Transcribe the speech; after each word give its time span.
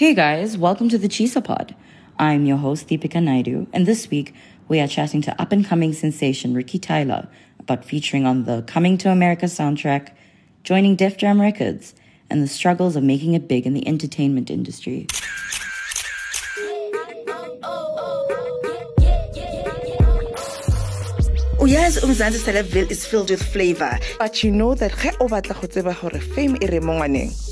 Hey 0.00 0.14
guys, 0.14 0.56
welcome 0.56 0.88
to 0.88 0.96
the 0.96 1.08
Chisa 1.08 1.44
Pod. 1.44 1.76
I'm 2.18 2.46
your 2.46 2.56
host, 2.56 2.88
Deepika 2.88 3.22
Naidu, 3.22 3.66
and 3.70 3.84
this 3.84 4.08
week 4.08 4.32
we 4.66 4.80
are 4.80 4.88
chatting 4.88 5.20
to 5.20 5.38
up 5.38 5.52
and 5.52 5.62
coming 5.62 5.92
sensation 5.92 6.54
Ricky 6.54 6.78
Tyler 6.78 7.28
about 7.58 7.84
featuring 7.84 8.24
on 8.24 8.46
the 8.46 8.62
Coming 8.62 8.96
to 8.96 9.10
America 9.10 9.44
soundtrack, 9.44 10.08
joining 10.64 10.96
Def 10.96 11.18
Jam 11.18 11.38
Records, 11.38 11.92
and 12.30 12.42
the 12.42 12.48
struggles 12.48 12.96
of 12.96 13.02
making 13.02 13.34
it 13.34 13.46
big 13.46 13.66
in 13.66 13.74
the 13.74 13.86
entertainment 13.86 14.48
industry. 14.50 15.06
Oh, 17.62 18.46
uyazi 21.58 22.00
umzansi 22.00 22.38
celebville 22.38 22.90
is 22.90 23.04
filled 23.04 23.28
with 23.28 23.42
flavor 23.42 23.98
but 24.18 24.42
you 24.42 24.50
know 24.50 24.74
that 24.74 24.92
ge 24.92 25.12
o 25.20 25.28
batla 25.28 25.60
go 25.60 25.66
tseba 25.68 25.92
gore 26.00 26.18
fame 26.18 26.56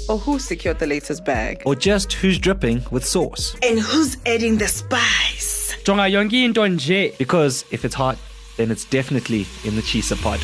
re 0.09 0.15
mo 0.15 0.19
ngwaneng 0.19 0.19
or 0.19 0.19
who 0.19 0.39
secured 0.39 0.79
the 0.79 0.87
latest 0.87 1.25
bag 1.25 1.63
or 1.67 1.75
just 1.75 2.13
who's 2.13 2.39
dripping 2.39 2.83
with 2.91 3.05
sauce. 3.05 3.57
and 3.63 3.79
who's 3.81 4.16
adding 4.27 4.59
the 4.59 4.69
spice 4.69 5.77
jonga 5.85 6.09
yonke 6.11 6.45
into 6.45 6.61
nje 6.61 7.16
Because 7.19 7.65
if 7.71 7.85
it's 7.85 7.95
hot, 7.95 8.19
then 8.57 8.71
it's 8.71 8.85
definitely 8.85 9.47
in 9.65 9.77
the 9.77 9.83
Chisa 9.83 10.16
pod. 10.23 10.41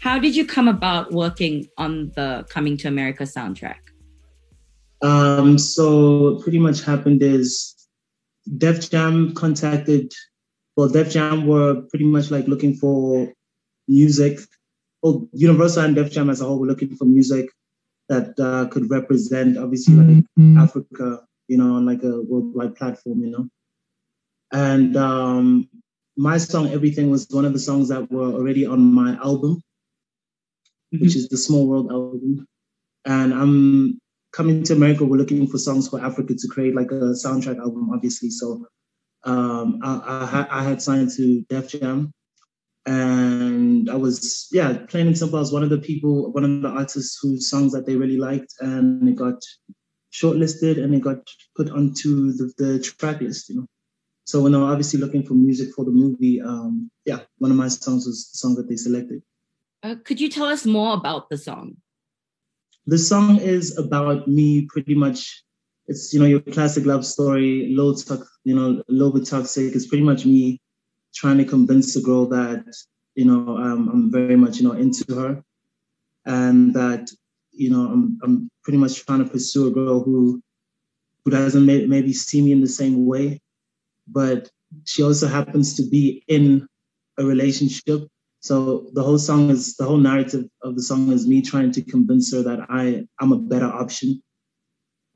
How 0.00 0.18
did 0.18 0.36
you 0.36 0.44
come 0.46 0.68
about 0.68 1.12
working 1.12 1.66
on 1.78 2.12
the 2.14 2.44
Coming 2.50 2.76
to 2.78 2.88
America 2.88 3.24
soundtrack? 3.24 3.76
Um, 5.02 5.56
so 5.58 6.36
pretty 6.42 6.58
much 6.58 6.82
happened 6.84 7.22
is 7.22 7.74
Def 8.58 8.90
Jam 8.90 9.32
contacted, 9.34 10.12
well, 10.76 10.88
Def 10.88 11.10
Jam 11.10 11.46
were 11.46 11.82
pretty 11.82 12.04
much 12.04 12.30
like 12.30 12.46
looking 12.46 12.74
for 12.74 13.32
music. 13.88 14.40
Well, 15.02 15.28
Universal 15.32 15.84
and 15.84 15.96
Def 15.96 16.10
Jam 16.10 16.30
as 16.30 16.40
a 16.40 16.44
whole 16.44 16.58
were 16.58 16.66
looking 16.66 16.96
for 16.96 17.04
music 17.04 17.50
that 18.08 18.38
uh, 18.38 18.68
could 18.68 18.90
represent, 18.90 19.56
obviously, 19.56 19.94
like 19.94 20.24
Africa, 20.58 21.22
you 21.48 21.58
know, 21.58 21.74
on 21.74 21.86
like 21.86 22.02
a 22.02 22.20
worldwide 22.22 22.76
platform, 22.76 23.20
you 23.22 23.30
know. 23.30 23.48
And 24.52 24.96
um, 24.96 25.68
my 26.16 26.38
song, 26.38 26.68
Everything, 26.68 27.10
was 27.10 27.26
one 27.30 27.44
of 27.44 27.52
the 27.52 27.58
songs 27.58 27.88
that 27.88 28.10
were 28.10 28.32
already 28.32 28.66
on 28.66 28.80
my 28.80 29.16
album, 29.16 29.60
which 30.90 31.16
is 31.16 31.28
the 31.28 31.36
Small 31.36 31.66
World 31.66 31.90
album. 31.90 32.46
And 33.06 33.32
I'm 33.34 33.98
coming 34.32 34.62
to 34.64 34.72
America, 34.74 35.04
we're 35.04 35.18
looking 35.18 35.46
for 35.46 35.58
songs 35.58 35.88
for 35.88 36.00
Africa 36.04 36.34
to 36.34 36.48
create 36.48 36.74
like 36.74 36.90
a 36.90 37.14
soundtrack 37.14 37.58
album, 37.58 37.90
obviously. 37.92 38.30
So 38.30 38.66
um, 39.24 39.80
I, 39.82 40.46
I, 40.50 40.60
I 40.60 40.62
had 40.62 40.82
signed 40.82 41.10
to 41.16 41.42
Def 41.48 41.68
Jam, 41.68 42.12
and 42.86 43.90
I 43.90 43.96
was 43.96 44.48
yeah, 44.52 44.78
plain 44.88 45.06
and 45.06 45.16
simple. 45.16 45.38
I 45.38 45.40
was 45.40 45.52
one 45.52 45.62
of 45.62 45.70
the 45.70 45.78
people, 45.78 46.32
one 46.32 46.44
of 46.44 46.62
the 46.62 46.68
artists 46.68 47.18
whose 47.20 47.48
songs 47.48 47.72
that 47.72 47.86
they 47.86 47.96
really 47.96 48.18
liked, 48.18 48.54
and 48.60 49.08
it 49.08 49.16
got 49.16 49.40
shortlisted 50.12 50.82
and 50.82 50.94
it 50.94 51.02
got 51.02 51.18
put 51.56 51.70
onto 51.70 52.32
the, 52.32 52.52
the 52.58 52.78
track 52.80 53.20
list. 53.20 53.48
You 53.48 53.56
know, 53.56 53.66
so 54.24 54.42
when 54.42 54.52
they 54.52 54.58
were 54.58 54.64
obviously 54.64 55.00
looking 55.00 55.22
for 55.22 55.34
music 55.34 55.74
for 55.74 55.84
the 55.84 55.90
movie, 55.90 56.40
um, 56.40 56.90
yeah, 57.04 57.20
one 57.38 57.50
of 57.50 57.56
my 57.56 57.68
songs 57.68 58.06
was 58.06 58.30
the 58.30 58.38
song 58.38 58.54
that 58.56 58.68
they 58.68 58.76
selected. 58.76 59.22
Uh, 59.82 59.96
could 60.02 60.20
you 60.20 60.30
tell 60.30 60.46
us 60.46 60.64
more 60.64 60.94
about 60.94 61.28
the 61.28 61.36
song? 61.36 61.76
the 62.86 62.98
song 62.98 63.38
is 63.38 63.76
about 63.78 64.28
me 64.28 64.66
pretty 64.66 64.94
much 64.94 65.42
it's 65.86 66.12
you 66.12 66.20
know 66.20 66.26
your 66.26 66.40
classic 66.40 66.86
love 66.86 67.04
story 67.04 67.74
low 67.76 67.94
tox 67.94 68.38
you 68.44 68.54
know 68.54 68.82
a 68.88 68.92
little 68.92 69.12
bit 69.12 69.26
toxic. 69.26 69.74
It's 69.74 69.86
pretty 69.86 70.04
much 70.04 70.24
me 70.24 70.60
trying 71.14 71.38
to 71.38 71.44
convince 71.44 71.94
the 71.94 72.00
girl 72.00 72.26
that 72.26 72.64
you 73.14 73.24
know 73.24 73.56
um, 73.56 73.88
i'm 73.92 74.10
very 74.10 74.36
much 74.36 74.58
you 74.58 74.68
know 74.68 74.74
into 74.74 75.14
her. 75.14 75.42
And 76.26 76.72
that 76.74 77.10
you 77.52 77.70
know 77.70 77.88
i'm, 77.88 78.18
I'm 78.22 78.50
pretty 78.62 78.78
much 78.78 79.04
trying 79.04 79.24
to 79.24 79.30
pursue 79.30 79.68
a 79.68 79.70
girl 79.70 80.02
who 80.02 80.42
who 81.24 81.30
doesn't 81.30 81.64
may, 81.64 81.86
maybe 81.86 82.12
see 82.12 82.40
me 82.42 82.52
in 82.52 82.60
the 82.60 82.68
same 82.68 83.06
way. 83.06 83.40
But 84.08 84.50
she 84.84 85.02
also 85.02 85.26
happens 85.26 85.74
to 85.76 85.82
be 85.88 86.24
in 86.28 86.66
a 87.18 87.24
relationship. 87.24 88.08
So 88.40 88.90
the 88.92 89.02
whole 89.02 89.18
song 89.18 89.48
is 89.48 89.76
the 89.76 89.84
whole 89.84 89.96
narrative 89.96 90.44
of 90.62 90.76
the 90.76 90.82
song 90.82 91.12
is 91.12 91.26
me 91.26 91.40
trying 91.40 91.72
to 91.72 91.82
convince 91.82 92.32
her 92.32 92.42
that 92.42 92.66
I 92.68 93.06
I'm 93.20 93.32
a 93.32 93.38
better 93.38 93.66
option. 93.66 94.22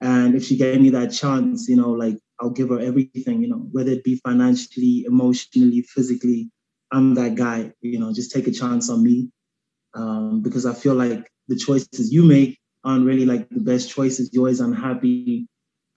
And 0.00 0.34
if 0.34 0.44
she 0.44 0.56
gave 0.56 0.80
me 0.80 0.90
that 0.90 1.12
chance, 1.12 1.68
you 1.68 1.76
know, 1.76 1.90
like 1.90 2.18
I'll 2.40 2.50
give 2.50 2.68
her 2.68 2.78
everything, 2.78 3.42
you 3.42 3.48
know, 3.48 3.68
whether 3.72 3.90
it 3.90 4.04
be 4.04 4.16
financially, 4.24 5.04
emotionally, 5.06 5.82
physically, 5.82 6.50
I'm 6.92 7.14
that 7.14 7.34
guy, 7.34 7.72
you 7.80 7.98
know, 7.98 8.12
just 8.12 8.32
take 8.32 8.46
a 8.46 8.52
chance 8.52 8.88
on 8.88 9.02
me. 9.02 9.30
Um, 9.94 10.42
because 10.42 10.66
I 10.66 10.74
feel 10.74 10.94
like 10.94 11.28
the 11.48 11.56
choices 11.56 12.12
you 12.12 12.22
make 12.22 12.58
aren't 12.84 13.06
really 13.06 13.24
like 13.24 13.48
the 13.48 13.60
best 13.60 13.90
choices. 13.90 14.30
You're 14.32 14.42
always 14.42 14.60
unhappy. 14.60 15.48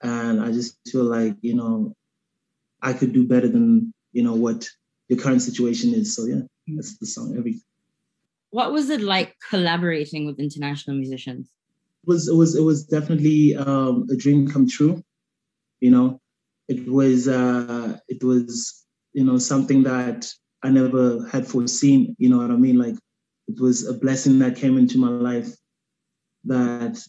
And 0.02 0.42
I 0.42 0.52
just 0.52 0.78
feel 0.90 1.04
like, 1.04 1.36
you 1.42 1.54
know, 1.54 1.94
I 2.82 2.94
could 2.94 3.14
do 3.14 3.28
better 3.28 3.48
than, 3.48 3.94
you 4.12 4.24
know, 4.24 4.34
what 4.34 4.68
your 5.10 5.20
current 5.20 5.44
situation 5.44 5.94
is. 5.94 6.16
So 6.16 6.26
yeah, 6.26 6.42
that's 6.68 6.98
the 6.98 7.06
song. 7.06 7.36
Everything. 7.38 7.62
What 8.50 8.72
was 8.72 8.90
it 8.90 9.02
like 9.02 9.36
collaborating 9.50 10.26
with 10.26 10.40
international 10.40 10.98
musicians? 10.98 11.50
Was 12.06 12.28
it 12.28 12.34
was 12.36 12.56
it 12.56 12.64
was 12.64 12.86
definitely 12.86 13.56
um, 13.56 14.08
a 14.12 14.16
dream 14.16 14.50
come 14.50 14.68
true. 14.68 15.04
You 15.80 15.92
know, 15.92 16.22
it 16.68 16.88
was 16.88 17.28
uh, 17.28 17.98
it 18.08 18.24
was 18.24 18.86
you 19.14 19.24
know 19.24 19.38
something 19.38 19.84
that 19.84 20.32
I 20.64 20.70
never 20.70 21.28
had 21.28 21.48
foreseen. 21.48 22.16
You 22.18 22.30
know 22.30 22.38
what 22.38 22.52
I 22.52 22.56
mean? 22.56 22.78
Like 22.78 22.96
it 23.48 23.60
was 23.60 23.88
a 23.88 23.94
blessing 23.94 24.40
that 24.40 24.56
came 24.56 24.78
into 24.78 24.98
my 24.98 25.10
life 25.10 25.54
that 26.46 27.00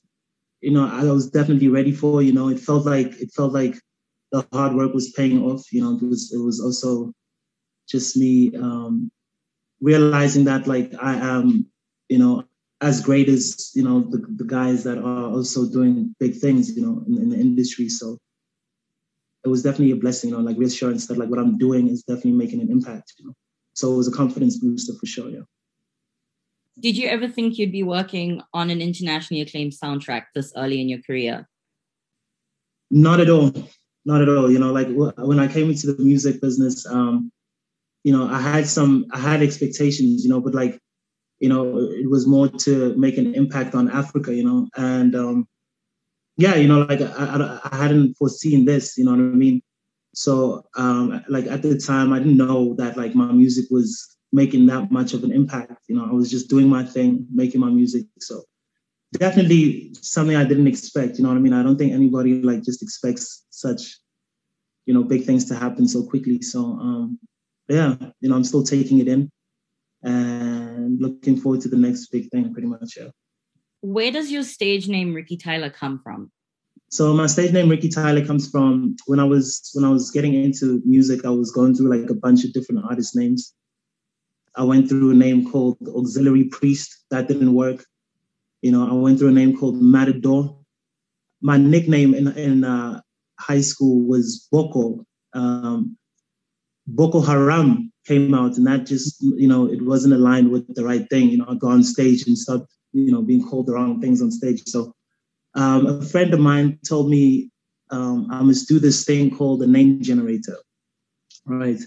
you 0.61 0.73
know 0.73 0.87
I 0.87 1.05
was 1.05 1.31
definitely 1.31 1.69
ready 1.69 1.93
for. 1.93 2.23
You 2.23 2.33
know, 2.33 2.49
it 2.49 2.61
felt 2.61 2.85
like 2.85 3.15
it 3.21 3.31
felt 3.35 3.53
like 3.53 3.77
the 4.31 4.47
hard 4.53 4.75
work 4.75 4.93
was 4.93 5.13
paying 5.13 5.43
off. 5.43 5.73
You 5.73 5.83
know, 5.83 5.97
it 5.97 6.03
was 6.03 6.33
it 6.33 6.39
was 6.39 6.61
also 6.61 7.13
just 7.89 8.17
me 8.17 8.55
um, 8.57 9.11
realizing 9.81 10.45
that 10.45 10.67
like 10.67 10.93
I 11.01 11.15
am, 11.15 11.67
you 12.09 12.19
know, 12.19 12.45
as 12.83 13.01
great 13.01 13.29
as 13.29 13.71
you 13.75 13.83
know 13.83 14.01
the, 14.01 14.19
the 14.37 14.45
guys 14.45 14.85
that 14.85 14.99
are 14.99 15.31
also 15.31 15.67
doing 15.67 16.15
big 16.19 16.35
things, 16.37 16.77
you 16.77 16.83
know, 16.83 17.03
in, 17.07 17.17
in 17.23 17.29
the 17.31 17.39
industry. 17.39 17.89
So 17.89 18.19
it 19.45 19.49
was 19.49 19.63
definitely 19.63 19.93
a 19.93 19.97
blessing, 19.97 20.31
you 20.31 20.37
know, 20.37 20.43
like 20.43 20.59
reassurance 20.59 21.07
that 21.07 21.19
like 21.19 21.29
what 21.29 21.39
I'm 21.39 21.59
doing 21.59 21.89
is 21.89 22.03
definitely 22.03 22.33
making 22.33 22.61
an 22.61 22.71
impact, 22.71 23.15
you 23.19 23.27
know. 23.27 23.35
So 23.75 23.93
it 23.93 23.97
was 23.97 24.09
a 24.09 24.13
confidence 24.13 24.59
booster 24.59 24.93
for 24.99 25.07
sure, 25.07 25.31
yeah. 25.31 25.47
Did 26.81 26.97
you 26.97 27.09
ever 27.09 27.29
think 27.29 27.59
you'd 27.59 27.73
be 27.73 27.83
working 27.83 28.43
on 28.53 28.71
an 28.71 28.81
internationally 28.81 29.43
acclaimed 29.43 29.73
soundtrack 29.73 30.25
this 30.35 30.53
early 30.57 30.81
in 30.81 30.89
your 30.89 31.03
career? 31.03 31.49
Not 32.91 33.21
at 33.21 33.31
all, 33.31 33.53
not 34.05 34.23
at 34.23 34.29
all. 34.29 34.51
You 34.51 34.59
know, 34.59 34.73
like 34.73 34.89
wh- 34.89 35.17
when 35.19 35.39
I 35.39 35.49
came 35.49 35.71
into 35.71 35.93
the 35.93 36.03
music 36.03 36.41
business, 36.41 36.87
um, 36.87 37.31
you 38.05 38.13
know, 38.13 38.27
I 38.27 38.41
had 38.41 38.67
some, 38.67 39.07
I 39.13 39.19
had 39.19 39.43
expectations, 39.43 40.25
you 40.25 40.31
know, 40.31 40.41
but 40.41 40.55
like, 40.55 40.81
you 41.43 41.49
know, 41.49 41.77
it 41.77 42.09
was 42.09 42.25
more 42.25 42.47
to 42.47 42.95
make 42.97 43.19
an 43.19 43.35
impact 43.35 43.75
on 43.75 43.91
Africa, 43.91 44.33
you 44.33 44.45
know, 44.45 44.69
and 44.77 45.17
um, 45.17 45.49
yeah, 46.37 46.55
you 46.55 46.69
know, 46.69 46.83
like 46.83 47.01
I, 47.01 47.07
I, 47.07 47.61
I 47.73 47.77
hadn't 47.77 48.15
foreseen 48.15 48.65
this, 48.65 48.97
you 48.97 49.05
know 49.05 49.11
what 49.11 49.19
I 49.19 49.37
mean? 49.45 49.61
So, 50.15 50.63
um, 50.77 51.25
like 51.29 51.47
at 51.49 51.63
the 51.63 51.77
time, 51.77 52.13
I 52.13 52.21
didn't 52.21 52.37
know 52.37 52.75
that 52.75 52.97
like 52.97 53.17
my 53.17 53.33
music 53.33 53.65
was 53.73 54.17
making 54.33 54.67
that 54.67 54.93
much 54.93 55.15
of 55.15 55.25
an 55.25 55.33
impact. 55.33 55.83
You 55.89 55.97
know, 55.97 56.05
I 56.05 56.13
was 56.13 56.31
just 56.31 56.49
doing 56.49 56.69
my 56.69 56.85
thing, 56.85 57.27
making 57.35 57.61
my 57.61 57.71
music. 57.71 58.07
So, 58.21 58.45
definitely 59.15 59.97
something 60.01 60.37
I 60.37 60.45
didn't 60.45 60.69
expect. 60.69 61.19
You 61.19 61.25
know 61.25 61.31
what 61.31 61.39
I 61.39 61.41
mean? 61.41 61.55
I 61.55 61.65
don't 61.65 61.77
think 61.77 61.93
anybody 61.93 62.41
like 62.41 62.63
just 62.63 62.85
expects 62.85 63.47
such, 63.51 63.99
you 64.87 64.95
know, 64.95 65.03
big 65.03 65.25
things 65.25 65.45
to 65.47 65.57
happen 65.57 65.89
so 65.89 66.05
quickly. 66.05 66.41
So, 66.41 66.61
um, 66.61 67.19
yeah, 67.69 67.97
you 68.21 68.29
know, 68.29 68.37
I'm 68.37 68.45
still 68.45 68.63
taking 68.63 69.01
it 69.01 69.09
in 69.09 69.29
and 70.03 71.01
looking 71.01 71.37
forward 71.37 71.61
to 71.63 71.69
the 71.69 71.77
next 71.77 72.09
big 72.09 72.31
thing. 72.31 72.53
Pretty 72.53 72.69
much, 72.69 72.97
yeah. 72.97 73.09
Where 73.81 74.11
does 74.11 74.31
your 74.31 74.45
stage 74.45 74.89
name 74.89 75.15
Ricky 75.15 75.37
Tyler 75.37 75.71
come 75.71 76.01
from? 76.03 76.31
So 76.91 77.15
my 77.15 77.27
stage 77.27 77.53
name 77.53 77.69
Ricky 77.69 77.89
Tyler 77.89 78.25
comes 78.25 78.51
from 78.51 78.97
when 79.07 79.19
I 79.19 79.25
was 79.25 79.71
when 79.75 79.85
I 79.85 79.91
was 79.91 80.11
getting 80.11 80.35
into 80.35 80.83
music. 80.85 81.25
I 81.25 81.31
was 81.31 81.51
going 81.51 81.75
through 81.75 81.89
like 81.89 82.11
a 82.11 82.15
bunch 82.15 82.45
of 82.45 82.53
different 82.53 82.85
artist 82.85 83.17
names. 83.17 83.55
I 84.57 84.65
went 84.65 84.89
through 84.89 85.11
a 85.11 85.15
name 85.15 85.51
called 85.51 85.79
Auxiliary 85.89 86.45
Priest. 86.45 87.05
That 87.11 87.29
didn't 87.29 87.55
work. 87.55 87.85
You 88.61 88.73
know, 88.73 88.89
I 88.89 88.93
went 88.93 89.19
through 89.19 89.29
a 89.29 89.33
name 89.33 89.57
called 89.57 89.81
Matador. 89.81 90.59
My 91.41 91.57
nickname 91.57 92.15
in 92.15 92.29
in 92.37 92.65
uh, 92.65 93.01
high 93.41 93.63
school 93.63 94.07
was 94.07 94.47
Boko. 94.53 95.05
Um, 95.33 95.97
Boko 96.87 97.21
Haram 97.21 97.92
came 98.07 98.35
out, 98.35 98.57
and 98.57 98.67
that 98.67 98.87
just 98.87 99.23
you 99.23 99.49
know 99.49 99.67
it 99.67 99.83
wasn't 99.83 100.15
aligned 100.15 100.51
with 100.51 100.73
the 100.75 100.85
right 100.85 101.09
thing. 101.11 101.29
You 101.31 101.39
know, 101.39 101.47
I 101.49 101.55
go 101.55 101.69
on 101.69 101.83
stage 101.83 102.27
and 102.27 102.37
start 102.37 102.63
you 102.93 103.13
know 103.13 103.23
being 103.23 103.47
called 103.47 103.67
the 103.67 103.73
wrong 103.73 104.01
things 104.01 104.23
on 104.23 104.31
stage. 104.31 104.63
So 104.67 104.95
um, 105.55 105.87
a 105.87 106.03
friend 106.03 106.33
of 106.33 106.41
mine 106.41 106.79
told 106.87 107.11
me 107.11 107.51
um, 107.91 108.29
I 108.31 108.43
must 108.43 108.69
do 108.69 108.79
this 108.79 109.05
thing 109.05 109.35
called 109.37 109.63
a 109.63 109.67
name 109.67 110.03
generator, 110.03 110.57
right? 111.47 111.81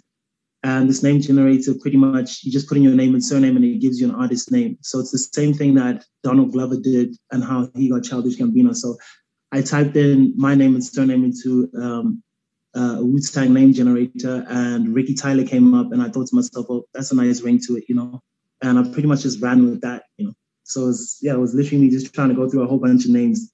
And 0.64 0.90
this 0.90 1.04
name 1.04 1.22
generator 1.22 1.74
pretty 1.80 1.98
much 1.98 2.44
you 2.44 2.52
just 2.52 2.68
put 2.68 2.78
in 2.78 2.84
your 2.84 2.96
name 2.96 3.14
and 3.14 3.24
surname 3.24 3.56
and 3.56 3.64
it 3.64 3.82
gives 3.82 4.00
you 4.00 4.10
an 4.10 4.16
artist 4.16 4.52
name. 4.52 4.78
So 4.82 5.00
it's 5.00 5.12
the 5.12 5.20
same 5.20 5.54
thing 5.54 5.76
that 5.76 6.04
Donald 6.24 6.54
Glover 6.54 6.78
did 6.78 7.16
and 7.32 7.44
how 7.44 7.70
he 7.76 7.90
got 7.90 8.04
Childish 8.04 8.38
Gambino. 8.38 8.76
So 8.76 8.98
I 9.52 9.62
typed 9.62 9.96
in 9.96 10.34
my 10.36 10.56
name 10.56 10.74
and 10.74 10.84
surname 10.84 11.24
into 11.24 11.70
um, 11.80 12.24
uh, 12.76 12.98
a 13.00 13.06
Wu 13.06 13.20
Tang 13.20 13.54
name 13.54 13.74
generator, 13.74 14.46
and 14.48 14.94
Ricky 14.94 15.14
Tyler 15.14 15.46
came 15.46 15.74
up, 15.74 15.92
and 15.92 16.02
I 16.02 16.10
thought 16.10 16.28
to 16.28 16.36
myself, 16.36 16.66
"Oh, 16.70 16.86
that's 16.94 17.12
a 17.12 17.16
nice 17.16 17.42
ring 17.42 17.60
to 17.68 17.78
it," 17.78 17.86
you 17.88 17.96
know. 17.96 18.22
And 18.62 18.80
I 18.80 18.84
pretty 18.84 19.08
much 19.08 19.22
just 19.22 19.42
ran 19.42 19.70
with 19.70 19.82
that, 19.82 20.04
you 20.18 20.28
know. 20.28 20.34
So 20.64 20.84
it 20.84 20.88
was, 20.88 21.18
yeah, 21.22 21.34
it 21.34 21.40
was 21.40 21.54
literally 21.54 21.90
just 21.90 22.14
trying 22.14 22.30
to 22.30 22.36
go 22.36 22.50
through 22.50 22.64
a 22.64 22.68
whole 22.68 22.80
bunch 22.80 23.06
of 23.06 23.12
names 23.12 23.52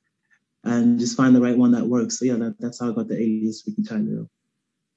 and 0.63 1.00
just 1.00 1.18
find 1.18 1.35
the 1.35 1.41
right 1.41 1.57
one 1.57 1.71
that 1.71 1.85
works. 1.85 2.19
So 2.19 2.25
yeah, 2.25 2.35
that, 2.35 2.56
that's 2.59 2.79
how 2.79 2.91
I 2.91 2.94
got 2.94 3.07
the 3.07 3.15
alias 3.15 3.63
Ricky 3.68 3.83
Tyler. 3.83 4.27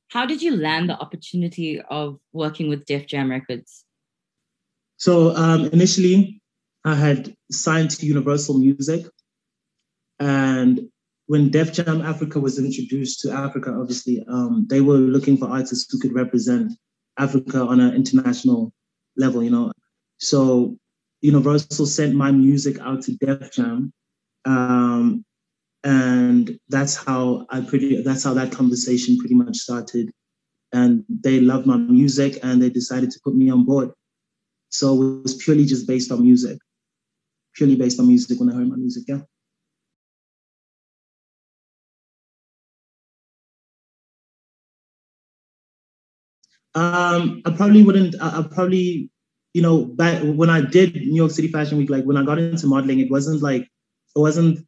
How 0.08 0.26
did 0.26 0.40
you 0.40 0.56
land 0.56 0.88
the 0.88 0.98
opportunity 0.98 1.80
of 1.80 2.20
working 2.32 2.68
with 2.68 2.84
Def 2.84 3.06
Jam 3.06 3.30
Records? 3.30 3.84
So 4.96 5.34
um, 5.34 5.66
initially, 5.66 6.40
I 6.84 6.94
had 6.94 7.34
signed 7.50 7.90
to 7.92 8.06
Universal 8.06 8.58
Music, 8.58 9.06
and 10.20 10.88
when 11.26 11.50
Def 11.50 11.72
Jam 11.72 12.02
Africa 12.02 12.38
was 12.38 12.58
introduced 12.58 13.20
to 13.20 13.32
Africa, 13.32 13.74
obviously, 13.78 14.24
um, 14.28 14.66
they 14.68 14.80
were 14.80 14.98
looking 14.98 15.36
for 15.36 15.48
artists 15.48 15.90
who 15.90 15.98
could 15.98 16.14
represent 16.14 16.72
Africa 17.18 17.60
on 17.60 17.80
an 17.80 17.94
international 17.94 18.72
level, 19.16 19.42
you 19.42 19.50
know. 19.50 19.72
So 20.18 20.76
Universal 21.22 21.86
sent 21.86 22.14
my 22.14 22.30
music 22.30 22.78
out 22.80 23.02
to 23.02 23.16
Def 23.16 23.52
Jam, 23.52 23.92
um, 24.44 25.24
and 25.82 26.58
that's 26.68 26.94
how 26.94 27.46
I 27.50 27.60
pretty. 27.62 28.02
That's 28.02 28.24
how 28.24 28.34
that 28.34 28.52
conversation 28.52 29.18
pretty 29.18 29.34
much 29.34 29.56
started. 29.56 30.10
And 30.72 31.04
they 31.08 31.40
loved 31.40 31.66
my 31.66 31.76
music, 31.76 32.38
and 32.42 32.60
they 32.60 32.68
decided 32.68 33.10
to 33.12 33.20
put 33.24 33.34
me 33.34 33.50
on 33.50 33.64
board. 33.64 33.90
So 34.68 34.92
it 35.02 35.22
was 35.22 35.36
purely 35.36 35.64
just 35.64 35.86
based 35.86 36.12
on 36.12 36.20
music, 36.20 36.58
purely 37.54 37.76
based 37.76 37.98
on 38.00 38.08
music 38.08 38.40
when 38.40 38.50
I 38.50 38.54
heard 38.56 38.68
my 38.68 38.76
music. 38.76 39.04
Yeah. 39.08 39.20
Um, 46.74 47.42
I 47.44 47.50
probably 47.50 47.82
wouldn't. 47.82 48.16
I, 48.20 48.40
I 48.40 48.42
probably, 48.42 49.10
you 49.52 49.62
know, 49.62 49.84
back 49.84 50.22
when 50.22 50.50
I 50.50 50.60
did 50.60 50.94
New 50.94 51.14
York 51.14 51.30
City 51.30 51.48
Fashion 51.48 51.78
Week, 51.78 51.90
like 51.90 52.04
when 52.04 52.16
I 52.16 52.24
got 52.24 52.38
into 52.38 52.66
modeling, 52.66 53.00
it 53.00 53.10
wasn't 53.10 53.42
like 53.42 53.62
it 53.62 54.18
wasn't 54.18 54.58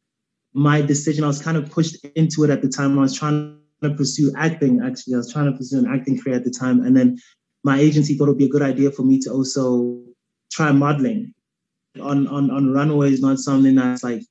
my 0.53 0.81
decision. 0.81 1.23
I 1.23 1.27
was 1.27 1.41
kind 1.41 1.57
of 1.57 1.69
pushed 1.69 2.03
into 2.15 2.43
it 2.43 2.49
at 2.49 2.61
the 2.61 2.69
time. 2.69 2.97
I 2.97 3.01
was 3.01 3.17
trying 3.17 3.59
to 3.83 3.93
pursue 3.93 4.31
acting. 4.37 4.81
Actually, 4.81 5.15
I 5.15 5.17
was 5.17 5.31
trying 5.31 5.51
to 5.51 5.57
pursue 5.57 5.79
an 5.79 5.87
acting 5.87 6.19
career 6.19 6.35
at 6.35 6.45
the 6.45 6.51
time, 6.51 6.83
and 6.83 6.95
then 6.95 7.17
my 7.63 7.79
agency 7.79 8.15
thought 8.15 8.25
it 8.25 8.29
would 8.29 8.37
be 8.37 8.45
a 8.45 8.49
good 8.49 8.61
idea 8.61 8.91
for 8.91 9.03
me 9.03 9.19
to 9.19 9.31
also 9.31 10.01
try 10.51 10.71
modeling. 10.71 11.33
On 11.99 12.27
on 12.27 12.51
on 12.51 12.71
runway 12.71 13.11
is 13.11 13.21
not 13.21 13.39
something 13.39 13.75
that's 13.75 14.03
like 14.03 14.21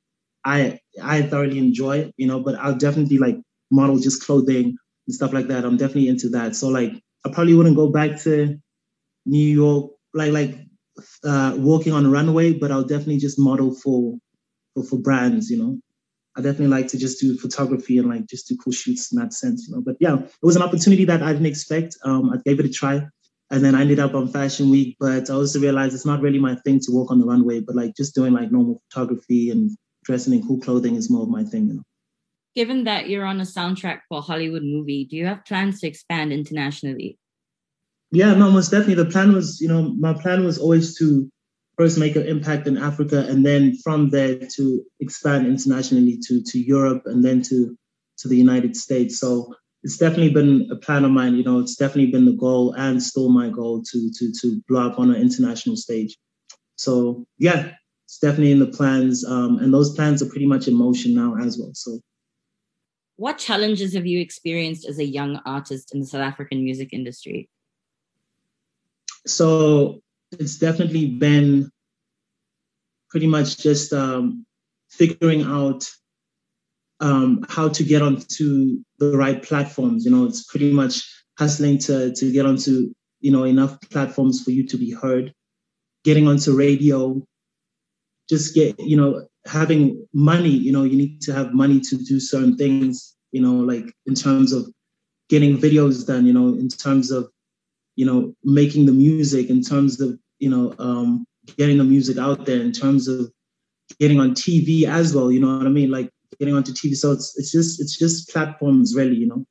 I 0.45 0.79
I 1.03 1.23
thoroughly 1.23 1.59
enjoy, 1.59 2.13
you 2.17 2.27
know, 2.27 2.41
but 2.41 2.55
I'll 2.55 2.77
definitely 2.77 3.19
like 3.19 3.37
model 3.71 3.99
just 3.99 4.25
clothing 4.25 4.77
and 5.07 5.15
stuff 5.15 5.33
like 5.33 5.49
that. 5.49 5.65
I'm 5.65 5.77
definitely 5.77 6.09
into 6.09 6.29
that. 6.31 6.55
So 6.55 6.69
like 6.69 7.03
I 7.25 7.31
probably 7.31 7.55
wouldn't 7.55 7.77
go 7.77 7.91
back 7.91 8.21
to 8.23 8.57
New 9.25 9.47
York 9.47 9.91
like 10.15 10.33
like 10.33 10.59
uh, 11.25 11.55
walking 11.57 11.93
on 11.93 12.07
a 12.07 12.11
runway, 12.11 12.53
but 12.53 12.71
I'll 12.71 12.85
definitely 12.85 13.19
just 13.19 13.39
model 13.39 13.75
for, 13.75 14.17
for 14.75 14.85
for 14.85 14.99
brands, 14.99 15.51
you 15.51 15.59
know. 15.59 15.79
I 16.37 16.43
definitely 16.43 16.69
like 16.69 16.89
to 16.89 16.99
just 16.99 17.21
do 17.21 17.37
photography 17.39 17.99
and 17.99 18.09
like 18.09 18.27
just 18.27 18.49
do 18.49 18.57
cool 18.63 18.73
shoots 18.73 19.11
in 19.11 19.19
that 19.19 19.33
sense, 19.33 19.67
you 19.67 19.75
know. 19.75 19.83
But 19.83 19.97
yeah, 20.01 20.19
it 20.19 20.31
was 20.43 20.57
an 20.57 20.63
opportunity 20.63 21.05
that 21.07 21.23
I 21.23 21.33
didn't 21.33 21.47
expect. 21.47 21.97
Um, 22.05 22.31
I 22.31 22.37
gave 22.45 22.61
it 22.61 22.67
a 22.67 22.71
try, 22.71 23.03
and 23.51 23.65
then 23.65 23.75
I 23.75 23.83
ended 23.83 23.99
up 23.99 24.15
on 24.15 24.29
Fashion 24.29 24.71
Week. 24.71 24.97
But 25.01 25.31
I 25.31 25.35
also 25.35 25.61
realized 25.61 25.95
it's 25.95 26.07
not 26.07 26.21
really 26.21 26.39
my 26.39 26.57
thing 26.57 26.81
to 26.81 26.93
walk 26.93 27.11
on 27.11 27.19
the 27.19 27.27
runway, 27.27 27.61
but 27.61 27.77
like 27.77 27.97
just 27.97 28.15
doing 28.15 28.33
like 28.33 28.53
normal 28.53 28.83
photography 28.91 29.51
and 29.51 29.71
dressing 30.05 30.35
in 30.35 30.47
cool 30.47 30.61
clothing 30.61 30.95
is 30.95 31.11
more 31.11 31.23
of 31.23 31.29
my 31.29 31.45
thing, 31.45 31.69
you 31.69 31.75
know 31.75 31.83
given 32.57 32.85
that 32.85 33.09
you're 33.09 33.27
on 33.27 33.39
a 33.39 33.45
soundtrack 33.45 34.01
for 34.09 34.19
a 34.19 34.23
Hollywood 34.23 34.63
movie, 34.65 35.05
do 35.05 35.17
you 35.17 35.27
have 35.27 35.45
plans 35.45 35.81
to 35.81 35.87
expand 35.87 36.33
internationally? 36.33 37.19
Yeah, 38.11 38.35
no, 38.35 38.51
most 38.51 38.71
definitely. 38.71 38.95
The 38.95 39.11
plan 39.11 39.35
was, 39.35 39.61
you 39.61 39.69
know, 39.69 39.95
my 39.99 40.15
plan 40.15 40.45
was 40.45 40.59
always 40.59 40.99
to 40.99 41.31
first 41.77 41.99
make 41.99 42.17
an 42.17 42.27
impact 42.27 42.67
in 42.67 42.79
Africa 42.79 43.27
and 43.29 43.45
then 43.45 43.77
from 43.85 44.09
there 44.09 44.39
to 44.57 44.83
expand 45.01 45.47
internationally 45.47 46.19
to 46.27 46.43
to 46.43 46.59
Europe 46.59 47.03
and 47.05 47.23
then 47.23 47.43
to 47.43 47.77
to 48.19 48.29
the 48.29 48.37
United 48.37 48.75
States. 48.75 49.19
So 49.19 49.55
it's 49.83 49.99
definitely 49.99 50.31
been 50.31 50.69
a 50.73 50.77
plan 50.77 51.05
of 51.05 51.11
mine. 51.11 51.35
You 51.35 51.45
know, 51.45 51.59
it's 51.59 51.77
definitely 51.77 52.11
been 52.11 52.25
the 52.25 52.33
goal 52.33 52.73
and 52.73 53.03
still 53.03 53.29
my 53.29 53.51
goal 53.51 53.83
to 53.83 54.11
to 54.19 54.33
to 54.41 54.63
blow 54.67 54.89
up 54.89 54.99
on 54.99 55.11
an 55.11 55.21
international 55.21 55.77
stage. 55.77 56.17
So 56.77 57.27
yeah, 57.39 57.73
it's 58.07 58.19
definitely 58.19 58.53
in 58.53 58.61
the 58.61 58.75
plans, 58.79 59.25
um, 59.27 59.59
and 59.59 59.75
those 59.75 59.95
plans 59.95 60.23
are 60.23 60.31
pretty 60.31 60.47
much 60.47 60.69
in 60.69 60.75
motion 60.75 61.15
now 61.15 61.37
as 61.37 61.59
well. 61.59 61.73
So 61.75 62.01
what 63.17 63.39
challenges 63.39 63.95
have 63.95 64.07
you 64.07 64.21
experienced 64.21 64.87
as 64.87 64.99
a 64.99 65.05
young 65.05 65.41
artist 65.47 65.95
in 65.95 66.01
the 66.01 66.07
South 66.07 66.21
African 66.21 66.63
music 66.63 66.91
industry? 66.93 67.49
So 69.27 70.01
it's 70.33 70.59
definitely 70.59 71.07
been 71.07 71.71
pretty 73.11 73.27
much 73.27 73.59
just 73.59 73.93
um, 73.93 74.45
figuring 74.91 75.43
out 75.43 75.89
um, 77.01 77.45
how 77.49 77.69
to 77.69 77.85
get 77.85 78.03
onto 78.03 78.83
the 78.99 79.17
right 79.17 79.43
platforms. 79.43 80.05
You 80.05 80.11
know, 80.11 80.25
it's 80.25 80.45
pretty 80.45 80.73
much 80.73 81.03
hustling 81.39 81.79
to 81.79 82.13
to 82.15 82.33
get 82.33 82.47
onto 82.47 82.93
you 83.21 83.31
know 83.31 83.45
enough 83.45 83.79
platforms 83.91 84.43
for 84.43 84.51
you 84.51 84.67
to 84.67 84.77
be 84.77 84.91
heard, 84.91 85.33
getting 86.05 86.29
onto 86.29 86.57
radio, 86.57 87.23
just 88.29 88.55
get 88.55 88.79
you 88.79 88.97
know 88.97 89.27
having 89.47 90.07
money, 90.13 90.51
you 90.51 90.73
know, 90.73 90.85
you 90.85 90.97
need 90.97 91.21
to 91.23 91.33
have 91.33 91.55
money 91.55 91.81
to 91.81 91.97
do 91.97 92.21
certain 92.21 92.57
things, 92.57 93.17
you 93.33 93.41
know, 93.41 93.55
like 93.55 93.93
in 94.07 94.15
terms 94.15 94.53
of 94.53 94.67
getting 95.29 95.59
videos 95.59 96.07
done, 96.07 96.27
you 96.27 96.33
know, 96.33 96.49
in 96.49 96.69
terms 96.69 97.11
of, 97.11 97.29
you 97.97 98.07
know, 98.07 98.35
making 98.45 98.87
the 98.87 98.93
music, 98.93 99.51
in 99.51 99.63
terms 99.63 100.01
of, 100.01 100.19
you 100.39 100.51
know, 100.51 100.75
um, 100.79 101.27
getting 101.57 101.79
the 101.79 101.85
music 101.85 102.19
out 102.19 102.45
there, 102.45 102.61
in 102.61 102.73
terms 102.73 103.09
of 103.09 103.31
getting 104.01 104.21
on 104.21 104.35
TV 104.35 104.85
as 104.85 105.15
well, 105.15 105.31
you 105.31 105.41
know 105.41 105.57
what 105.59 105.67
I 105.67 105.71
mean? 105.71 105.91
Like 105.91 106.11
getting 106.39 106.55
onto 106.55 106.73
TV. 106.73 106.95
So 106.95 107.13
it's 107.13 107.37
it's 107.39 107.51
just 107.53 107.81
it's 107.81 107.99
just 107.99 108.31
platforms 108.31 108.95
really, 108.95 109.17
you 109.17 109.27
know, 109.27 109.45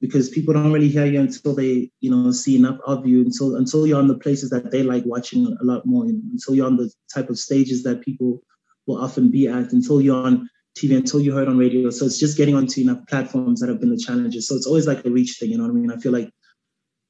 because 0.00 0.28
people 0.28 0.54
don't 0.54 0.72
really 0.72 0.88
hear 0.88 1.06
you 1.06 1.20
until 1.20 1.54
they, 1.54 1.90
you 2.00 2.10
know, 2.10 2.30
see 2.30 2.56
enough 2.56 2.78
of 2.86 3.06
you 3.06 3.20
until 3.20 3.56
until 3.56 3.86
you're 3.86 3.98
on 3.98 4.08
the 4.08 4.18
places 4.18 4.50
that 4.50 4.70
they 4.70 4.82
like 4.82 5.04
watching 5.06 5.56
a 5.60 5.64
lot 5.64 5.86
more, 5.86 6.06
you 6.06 6.14
know, 6.14 6.22
until 6.32 6.54
you're 6.54 6.66
on 6.66 6.76
the 6.76 6.90
type 7.12 7.30
of 7.30 7.38
stages 7.38 7.82
that 7.84 8.02
people 8.02 8.42
will 8.88 8.98
often 8.98 9.30
be 9.30 9.46
at 9.46 9.72
until 9.72 10.00
you're 10.00 10.16
on 10.16 10.48
TV, 10.76 10.96
until 10.96 11.20
you 11.20 11.32
heard 11.32 11.48
on 11.48 11.58
radio. 11.58 11.90
So 11.90 12.06
it's 12.06 12.18
just 12.18 12.36
getting 12.36 12.54
onto 12.54 12.80
enough 12.80 13.06
platforms 13.08 13.60
that 13.60 13.68
have 13.68 13.80
been 13.80 13.90
the 13.90 13.98
challenges. 13.98 14.48
So 14.48 14.56
it's 14.56 14.66
always 14.66 14.86
like 14.86 15.04
a 15.04 15.10
reach 15.10 15.36
thing, 15.38 15.50
you 15.50 15.58
know 15.58 15.64
what 15.64 15.70
I 15.70 15.74
mean? 15.74 15.92
I 15.92 15.96
feel 15.96 16.12
like, 16.12 16.30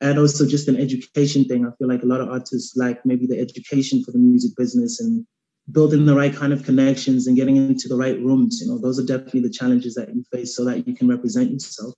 and 0.01 0.19
also 0.19 0.47
just 0.47 0.69
an 0.69 0.77
education 0.77 1.45
thing. 1.45 1.67
I 1.67 1.71
feel 1.79 1.89
like 1.89 2.03
a 2.03 2.07
lot 2.07 2.21
of 2.21 2.29
artists 2.29 2.77
lack 2.77 3.05
maybe 3.05 3.27
the 3.27 3.39
education 3.39 4.05
for 4.05 4.13
the 4.13 4.19
music 4.19 4.53
business 4.57 5.01
and 5.01 5.27
building 5.73 6.07
the 6.07 6.15
right 6.15 6.35
kind 6.35 6.53
of 6.53 6.65
connections 6.65 7.27
and 7.27 7.37
getting 7.37 7.57
into 7.57 7.89
the 7.89 7.97
right 7.97 8.19
rooms. 8.21 8.61
You 8.61 8.69
know, 8.69 8.79
those 8.79 8.99
are 8.99 9.05
definitely 9.05 9.41
the 9.41 9.51
challenges 9.51 9.95
that 9.95 10.15
you 10.15 10.25
face 10.33 10.57
so 10.57 10.65
that 10.65 10.87
you 10.87 10.95
can 10.95 11.09
represent 11.09 11.51
yourself 11.51 11.95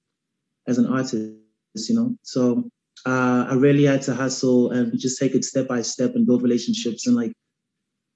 as 0.67 0.79
an 0.79 0.87
artist. 0.87 1.35
You 1.75 1.95
know, 1.95 2.17
so 2.23 2.65
uh, 3.07 3.47
I 3.49 3.55
really 3.55 3.85
had 3.85 4.03
to 4.03 4.15
hustle 4.15 4.73
and 4.73 4.99
just 4.99 5.19
take 5.19 5.35
it 5.35 5.45
step 5.45 5.69
by 5.69 5.83
step 5.83 6.15
and 6.15 6.27
build 6.27 6.43
relationships 6.43 7.07
and 7.07 7.15
like, 7.15 7.33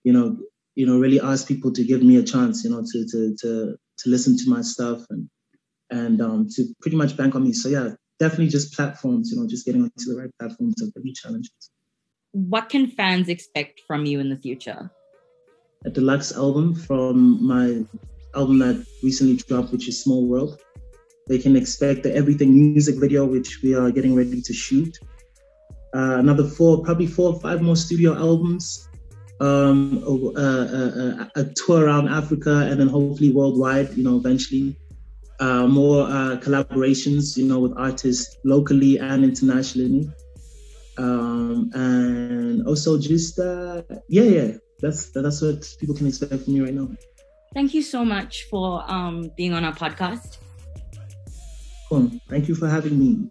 you 0.02 0.12
know, 0.12 0.38
you 0.75 0.87
know, 0.87 0.99
really 0.99 1.21
ask 1.21 1.47
people 1.47 1.73
to 1.73 1.85
give 1.85 2.02
me 2.02 2.16
a 2.16 2.23
chance, 2.23 2.64
you 2.64 2.71
know, 2.71 2.83
to 2.83 3.07
to 3.07 3.37
to 3.40 3.76
to 3.99 4.11
listen 4.11 4.37
to 4.37 4.45
my 4.49 4.62
stuff 4.62 5.04
and 5.11 5.28
and 5.90 6.21
um, 6.21 6.49
to 6.57 6.64
pretty 6.81 6.97
much 6.97 7.16
bank 7.16 7.35
on 7.35 7.45
me. 7.45 7.52
So 7.52 7.69
yeah, 7.69 7.90
definitely 8.19 8.49
just 8.49 8.75
platforms, 8.75 9.31
you 9.31 9.40
know, 9.40 9.47
just 9.47 9.64
getting 9.64 9.83
onto 9.83 10.12
the 10.12 10.21
right 10.21 10.31
platforms 10.38 10.83
are 10.83 10.90
really 10.97 11.12
challenges. 11.12 11.71
What 12.33 12.69
can 12.69 12.88
fans 12.88 13.28
expect 13.28 13.83
from 13.87 14.07
you 14.07 14.19
in 14.19 14.28
the 14.28 14.37
future? 14.37 14.90
A 15.85 15.90
deluxe 15.90 16.33
album 16.33 16.75
from 16.75 17.47
my 17.47 17.85
album 18.35 18.59
that 18.59 18.85
recently 19.02 19.37
dropped, 19.37 19.71
which 19.71 19.88
is 19.88 20.02
Small 20.02 20.26
World. 20.26 20.59
They 21.28 21.38
can 21.38 21.57
expect 21.57 22.02
the 22.02 22.14
Everything 22.14 22.54
music 22.54 22.97
video, 22.99 23.25
which 23.25 23.62
we 23.62 23.75
are 23.75 23.90
getting 23.90 24.14
ready 24.14 24.40
to 24.43 24.52
shoot. 24.52 24.99
Uh, 25.95 26.19
another 26.19 26.45
four, 26.45 26.83
probably 26.83 27.07
four 27.07 27.35
or 27.35 27.40
five 27.40 27.62
more 27.62 27.76
studio 27.76 28.16
albums 28.16 28.88
um, 29.41 30.03
a, 30.37 30.41
a, 30.41 31.41
a, 31.41 31.45
tour 31.55 31.87
around 31.87 32.09
Africa 32.09 32.69
and 32.71 32.81
then 32.81 32.88
hopefully 32.88 33.31
worldwide, 33.31 33.93
you 33.95 34.05
know, 34.05 34.17
eventually. 34.17 34.76
Uh, 35.41 35.67
more 35.67 36.05
uh, 36.05 36.37
collaborations, 36.41 37.37
you 37.37 37.45
know, 37.45 37.59
with 37.59 37.73
artists 37.76 38.37
locally 38.45 38.99
and 38.99 39.25
internationally. 39.25 40.09
Um, 40.97 41.71
and 41.75 42.67
also 42.69 42.99
just, 42.99 43.41
uh, 43.41 43.83
yeah, 44.09 44.23
yeah, 44.23 44.53
that's, 44.81 45.11
that's 45.11 45.43
what 45.43 45.75
people 45.81 45.97
can 45.97 46.07
expect 46.07 46.45
from 46.45 46.55
me 46.55 46.61
right 46.61 46.75
now. 46.75 46.88
Thank 47.53 47.75
you 47.75 47.83
so 47.83 48.05
much 48.05 48.45
for 48.49 48.88
um, 48.91 49.31
being 49.37 49.53
on 49.53 49.64
our 49.64 49.75
podcast. 49.75 50.38
Cool. 51.88 52.11
Thank 52.29 52.49
you 52.49 52.55
for 52.55 52.69
having 52.69 52.99
me. 52.99 53.29